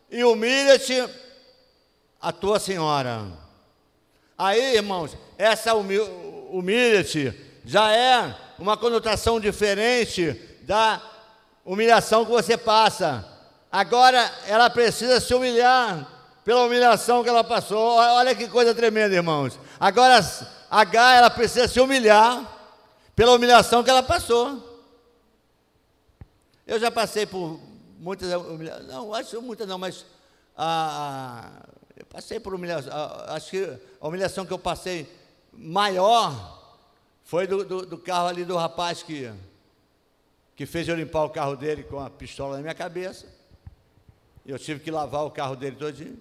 [0.08, 1.04] e humilha-te
[2.20, 3.26] a tua senhora.
[4.38, 7.34] Aí, irmãos, essa humilha-te
[7.64, 11.02] já é uma conotação diferente da
[11.64, 13.26] humilhação que você passa.
[13.72, 16.06] Agora ela precisa se humilhar
[16.44, 17.96] pela humilhação que ela passou.
[17.96, 19.58] Olha que coisa tremenda, irmãos.
[19.80, 20.24] Agora
[20.70, 22.40] H ela precisa se humilhar
[23.16, 24.65] pela humilhação que ela passou.
[26.66, 27.61] Eu já passei por
[27.98, 30.05] muitas humilhações, não, acho muitas não, mas
[30.57, 31.64] a,
[31.96, 32.92] eu passei por humilhação.
[33.29, 35.09] Acho que a humilhação que eu passei
[35.52, 36.79] maior
[37.22, 39.33] foi do, do, do, carro ali do rapaz que,
[40.57, 43.26] que fez eu limpar o carro dele com a pistola na minha cabeça.
[44.44, 46.20] Eu tive que lavar o carro dele todinho.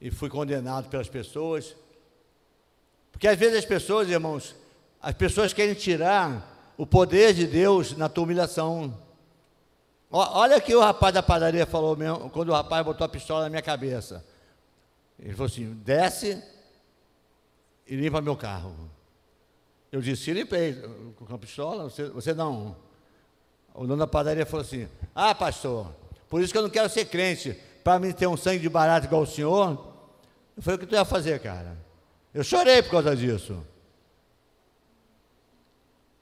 [0.00, 1.76] E fui condenado pelas pessoas.
[3.12, 4.56] Porque às vezes as pessoas, irmãos,
[5.00, 6.49] as pessoas querem tirar
[6.80, 8.96] o poder de Deus na tua humilhação.
[10.10, 13.42] Olha o que o rapaz da padaria falou mesmo, quando o rapaz botou a pistola
[13.42, 14.24] na minha cabeça.
[15.18, 16.42] Ele falou assim: desce
[17.86, 18.74] e limpa meu carro.
[19.92, 20.72] Eu disse: limpei
[21.16, 22.74] com a pistola, você, você não.
[23.74, 25.86] O dono da padaria falou assim: Ah, pastor,
[26.30, 29.06] por isso que eu não quero ser crente, para me ter um sangue de barato
[29.06, 29.86] igual o senhor.
[30.56, 31.76] Eu falei: O que tu ia fazer, cara?
[32.32, 33.62] Eu chorei por causa disso.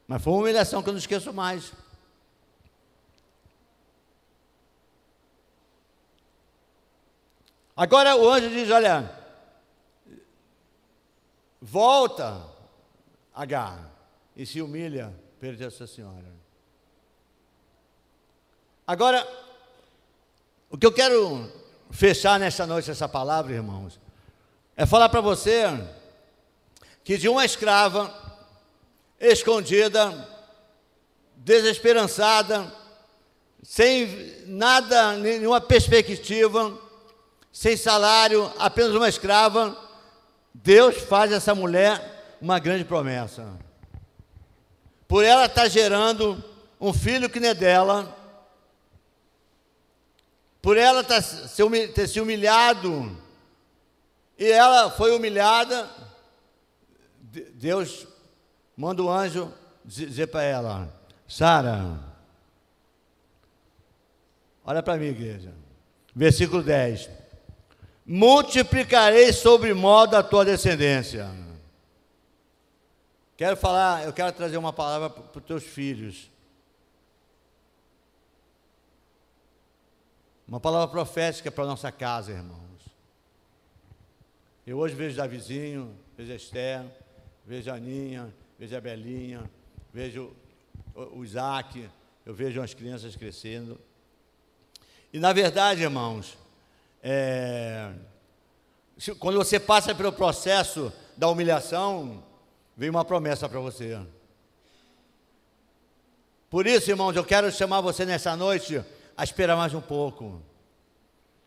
[0.09, 1.71] Mas foi uma humilhação que eu não esqueço mais.
[7.77, 9.15] Agora o anjo diz: Olha,
[11.61, 12.43] volta,
[13.35, 13.89] Agar,
[14.35, 16.27] e se humilha perante essa senhora.
[18.85, 19.25] Agora,
[20.71, 21.53] o que eu quero
[21.91, 24.01] fechar nesta noite, essa palavra, irmãos,
[24.75, 25.67] é falar para você
[27.05, 28.28] que de uma escrava
[29.21, 30.29] escondida,
[31.37, 32.73] desesperançada,
[33.63, 36.79] sem nada, nenhuma perspectiva,
[37.53, 39.77] sem salário, apenas uma escrava,
[40.55, 43.59] Deus faz essa mulher uma grande promessa.
[45.07, 46.43] Por ela estar tá gerando
[46.81, 48.17] um filho que não é dela,
[50.63, 51.21] por ela tá
[51.95, 53.17] ter se humilhado,
[54.39, 55.89] e ela foi humilhada,
[57.55, 58.07] Deus
[58.79, 59.53] manda o anjo
[59.85, 60.95] dizer para ela:
[61.27, 61.99] Sara,
[64.65, 65.53] olha para mim, igreja,
[66.15, 67.11] versículo 10:
[68.07, 71.29] Multiplicarei sobre modo a tua descendência.
[73.37, 76.31] Quero falar, eu quero trazer uma palavra para os teus filhos.
[80.47, 82.59] Uma palavra profética para a nossa casa, irmãos.
[84.67, 86.85] Eu hoje vejo Davizinho, vejo Esther,
[87.45, 89.49] vejo Aninha, vejo a Belinha,
[89.93, 90.33] vejo
[90.95, 91.89] o Isaac,
[92.27, 93.81] eu vejo as crianças crescendo.
[95.13, 96.37] E na verdade, irmãos,
[97.01, 97.93] é,
[99.21, 102.25] quando você passa pelo processo da humilhação,
[102.77, 103.99] vem uma promessa para você.
[106.51, 108.83] Por isso, irmãos, eu quero chamar você nessa noite
[109.17, 110.43] a esperar mais um pouco.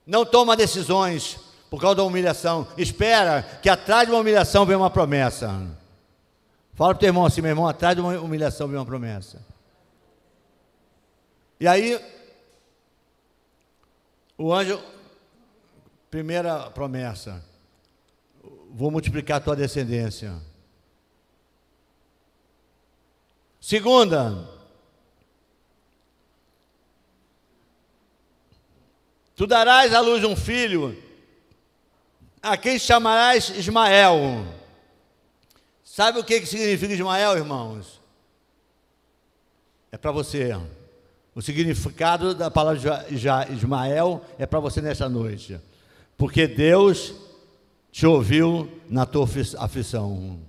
[0.05, 1.37] Não toma decisões
[1.69, 2.67] por causa da humilhação.
[2.77, 5.80] Espera que atrás de uma humilhação vem uma promessa.
[6.81, 9.45] Fala para o teu irmão assim, meu irmão, atrás de uma humilhação vem uma promessa.
[11.59, 12.03] E aí,
[14.35, 14.81] o anjo,
[16.09, 17.45] primeira promessa,
[18.71, 20.33] vou multiplicar a tua descendência.
[23.59, 24.49] Segunda,
[29.35, 30.99] Tu darás à luz um filho,
[32.41, 34.60] a quem chamarás Ismael.
[35.91, 37.99] Sabe o que significa Ismael, irmãos?
[39.91, 40.51] É para você.
[41.35, 45.59] O significado da palavra Ismael é para você nesta noite.
[46.15, 47.13] Porque Deus
[47.91, 49.27] te ouviu na tua
[49.57, 50.39] aflição.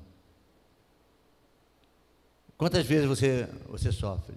[2.56, 4.36] Quantas vezes você, você sofre?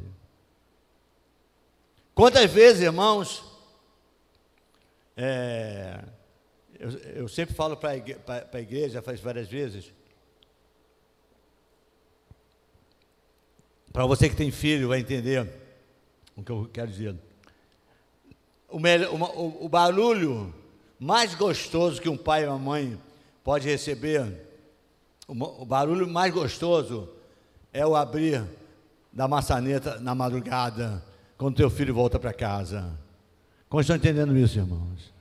[2.15, 3.43] Quantas vezes, irmãos,
[5.15, 6.03] é,
[6.79, 9.93] eu, eu, sempre falo para a igreja, faz várias vezes,
[13.95, 15.49] para você que tem filho, vai entender
[16.35, 17.15] o que eu quero dizer.
[18.67, 20.53] O, melhor, o, o barulho
[20.99, 22.99] mais gostoso que um pai e uma mãe
[23.41, 24.49] pode receber,
[25.25, 27.07] o, o barulho mais gostoso
[27.71, 28.43] é o abrir
[29.13, 31.01] da maçaneta na madrugada,
[31.37, 32.99] quando teu filho volta para casa.
[33.69, 35.13] Como estão entendendo isso, irmãos?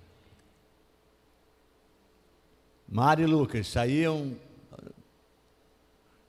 [2.88, 4.36] Mari e Lucas saíam.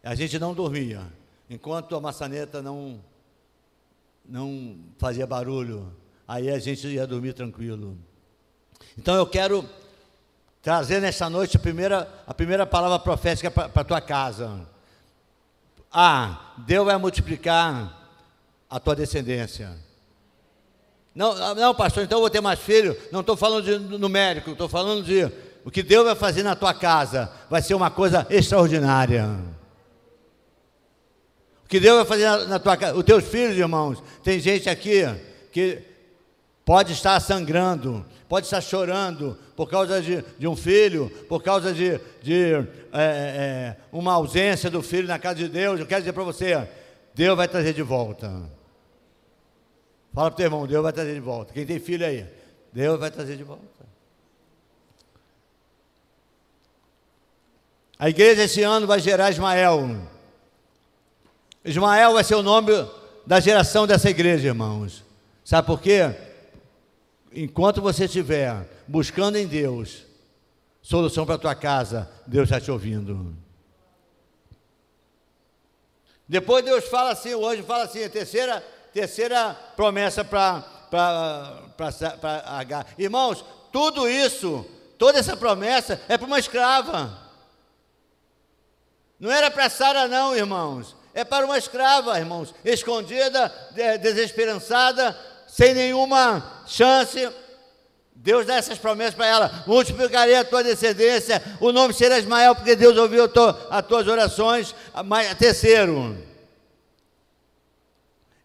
[0.03, 1.14] A gente não dormia.
[1.49, 2.99] Enquanto a maçaneta não,
[4.27, 5.91] não fazia barulho,
[6.27, 7.97] aí a gente ia dormir tranquilo.
[8.97, 9.67] Então eu quero
[10.61, 14.67] trazer nessa noite a primeira, a primeira palavra profética para a tua casa.
[15.91, 18.09] Ah, Deus vai multiplicar
[18.69, 19.77] a tua descendência.
[21.13, 22.97] Não, não, pastor, então eu vou ter mais filho.
[23.11, 25.31] Não estou falando de numérico, estou falando de
[25.63, 29.39] o que Deus vai fazer na tua casa vai ser uma coisa extraordinária.
[31.75, 35.03] Que Deus vai fazer na, na tua casa, os teus filhos, irmãos, tem gente aqui
[35.51, 35.81] que
[36.63, 41.99] pode estar sangrando, pode estar chorando por causa de, de um filho, por causa de,
[42.23, 45.77] de é, é, uma ausência do filho na casa de Deus.
[45.77, 46.65] Eu quero dizer para você,
[47.13, 48.27] Deus vai trazer de volta.
[50.13, 51.51] Fala para o teu irmão, Deus vai trazer de volta.
[51.51, 52.25] Quem tem filho aí,
[52.71, 53.65] Deus vai trazer de volta.
[57.99, 60.14] A igreja esse ano vai gerar Ismael.
[61.65, 62.71] Ismael vai ser o nome
[63.25, 65.03] da geração dessa igreja, irmãos.
[65.43, 66.15] Sabe por quê?
[67.33, 70.03] Enquanto você estiver buscando em Deus
[70.81, 73.35] solução para a tua casa, Deus está te ouvindo.
[76.27, 78.63] Depois Deus fala assim, o anjo fala assim, a terceira
[78.95, 80.63] Terceira promessa para
[82.45, 82.85] H.
[82.97, 84.65] Irmãos, tudo isso,
[84.97, 87.19] toda essa promessa é para uma escrava.
[89.19, 90.95] Não era para Sara, não, irmãos.
[91.15, 93.49] É para uma escrava, irmãos, escondida,
[94.01, 97.31] desesperançada, sem nenhuma chance.
[98.13, 102.75] Deus dá essas promessas para ela: multiplicarei a tua descendência, o nome será Ismael, porque
[102.75, 103.23] Deus ouviu
[103.69, 104.75] as tuas orações.
[105.39, 106.17] Terceiro,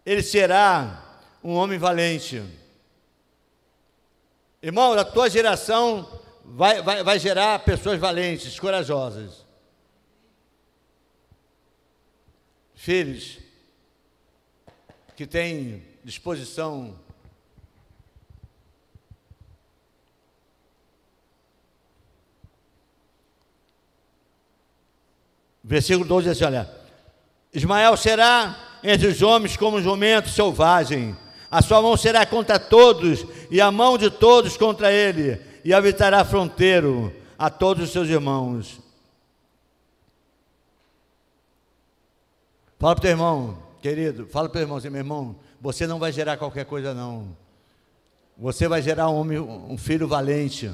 [0.05, 2.41] ele será um homem valente.
[4.63, 6.07] Irmão, a tua geração
[6.45, 9.50] vai, vai, vai gerar pessoas valentes, corajosas.
[12.81, 13.37] Filhos
[15.15, 16.95] que têm disposição
[25.63, 26.67] Versículo 12 diz assim: olha,
[27.53, 31.15] Ismael será entre os homens como um jumento selvagem,
[31.51, 36.25] a sua mão será contra todos, e a mão de todos contra ele, e habitará
[36.25, 38.80] fronteiro a todos os seus irmãos.
[42.81, 45.85] Fala para o teu irmão, querido, fala para o teu irmão assim, meu irmão, você
[45.85, 47.37] não vai gerar qualquer coisa, não.
[48.35, 50.71] Você vai gerar um, homem, um filho valente.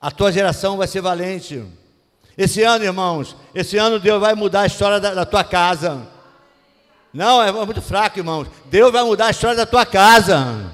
[0.00, 1.62] A tua geração vai ser valente.
[2.34, 6.08] Esse ano, irmãos, esse ano Deus vai mudar a história da, da tua casa.
[7.12, 8.48] Não, é muito fraco, irmãos.
[8.64, 10.72] Deus vai mudar a história da tua casa.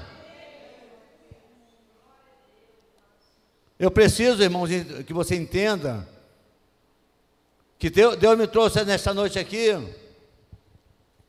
[3.77, 4.69] Eu preciso, irmãos,
[5.05, 6.07] que você entenda
[7.81, 9.69] que Deus, Deus me trouxe nesta noite aqui,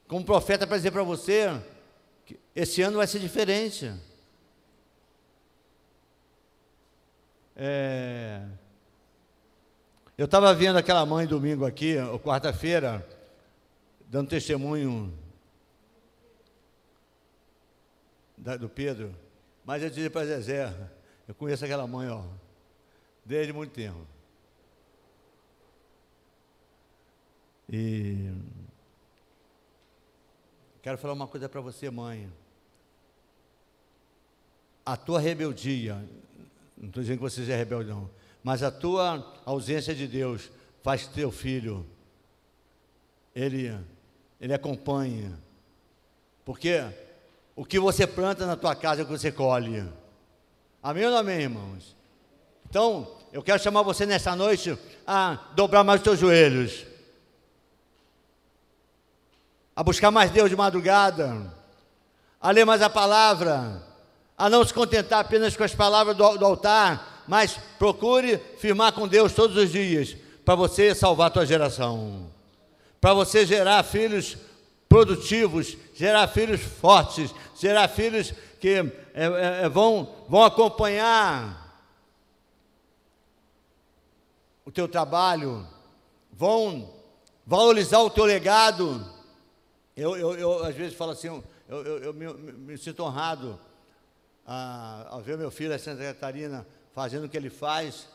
[0.07, 1.48] como profeta, para dizer para você
[2.26, 3.90] que esse ano vai ser diferente.
[7.57, 8.42] É,
[10.18, 13.03] eu estava vendo aquela mãe domingo aqui, ou quarta-feira,
[14.07, 15.11] dando testemunho
[18.36, 19.16] da, do Pedro,
[19.64, 20.70] mas eu disse para Zezé,
[21.26, 22.22] eu conheço aquela mãe, ó,
[23.24, 24.12] desde muito tempo.
[27.75, 28.31] E
[30.83, 32.31] quero falar uma coisa para você, mãe.
[34.85, 35.95] A tua rebeldia,
[36.77, 38.11] não estou dizendo que você seja rebelde, não,
[38.45, 40.51] mas a tua ausência de Deus
[40.83, 41.87] faz teu filho,
[43.35, 43.75] ele,
[44.39, 45.33] ele acompanha.
[46.45, 46.83] Porque
[47.57, 49.89] o que você planta na tua casa é o que você colhe.
[50.83, 51.97] Amém ou não amém, irmãos?
[52.68, 56.91] Então, eu quero chamar você nessa noite a dobrar mais os teus joelhos
[59.83, 61.53] a buscar mais Deus de madrugada,
[62.41, 63.83] a ler mais a palavra,
[64.39, 69.09] a não se contentar apenas com as palavras do, do altar, mas procure firmar com
[69.09, 72.30] Deus todos os dias, para você salvar a tua geração,
[73.01, 74.37] para você gerar filhos
[74.89, 81.74] produtivos, gerar filhos fortes, gerar filhos que é, é, é vão, vão acompanhar
[84.64, 85.66] o teu trabalho,
[86.33, 86.89] vão
[87.45, 89.20] valorizar o teu legado,
[89.97, 93.61] eu, eu, eu, às vezes falo assim, eu, eu, eu me, me, sinto honrado
[94.47, 98.09] a, a, ver meu filho, a Santa Catarina, fazendo o que ele faz.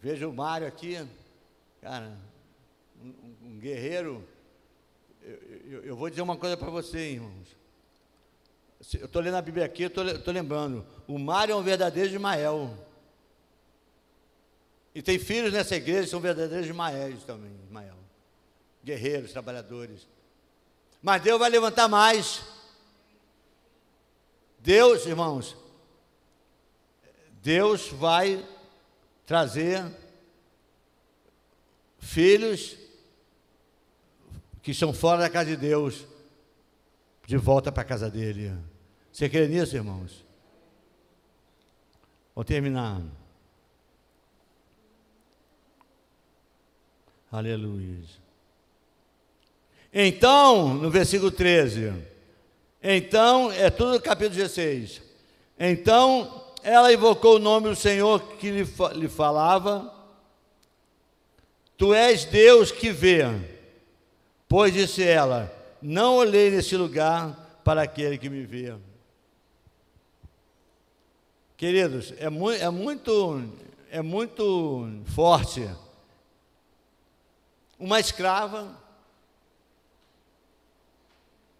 [0.00, 1.04] Vejo o Mário aqui,
[1.80, 2.16] cara,
[3.02, 4.24] um, um guerreiro.
[5.20, 7.48] Eu, eu, vou dizer uma coisa para você, irmãos.
[8.94, 10.84] Eu estou lendo a Bíblia aqui, eu estou lembrando.
[11.08, 12.76] O Mário é um verdadeiro Ismael.
[14.94, 18.01] E tem filhos nessa igreja que são verdadeiros Ismaéis também, Ismael
[18.82, 20.06] guerreiros, trabalhadores.
[21.02, 22.42] Mas Deus vai levantar mais.
[24.58, 25.56] Deus, irmãos,
[27.42, 28.46] Deus vai
[29.26, 29.84] trazer
[31.98, 32.76] filhos
[34.62, 36.06] que estão fora da casa de Deus
[37.26, 38.52] de volta para a casa dele.
[39.12, 40.24] Você crê nisso, irmãos?
[42.34, 43.02] Vou terminar.
[47.30, 48.21] Aleluia.
[49.92, 51.92] Então, no versículo 13,
[52.82, 55.02] então, é tudo capítulo 16.
[55.58, 59.92] Então, ela invocou o nome do Senhor que lhe, lhe falava.
[61.76, 63.22] Tu és Deus que vê.
[64.48, 68.74] Pois disse ela: Não olhei nesse lugar para aquele que me vê.
[71.56, 73.44] Queridos, é, mu é muito,
[73.90, 75.68] é muito forte.
[77.78, 78.81] Uma escrava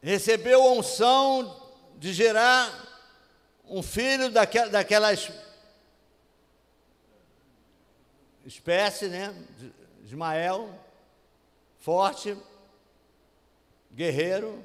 [0.03, 2.70] recebeu a unção de gerar
[3.64, 5.30] um filho daquela, daquelas
[8.44, 9.34] espécie, né?
[10.05, 10.68] Ismael,
[11.78, 12.36] forte,
[13.92, 14.64] guerreiro.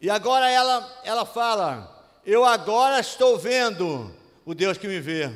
[0.00, 4.14] E agora ela, ela fala: Eu agora estou vendo
[4.44, 5.30] o Deus que me vê.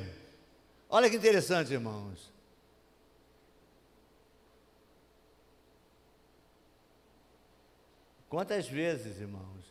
[0.89, 2.32] Olha que interessante, irmãos.
[8.33, 9.63] Quantas vezes, irmãos,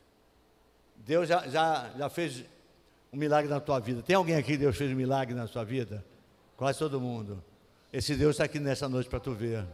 [0.95, 2.45] Deus já, já, já fez
[3.12, 4.03] um milagre na tua vida?
[4.03, 6.05] Tem alguém aqui que Deus fez um milagre na sua vida?
[6.55, 7.43] Quase todo mundo.
[7.91, 9.66] Esse Deus está aqui nessa noite para tu ver.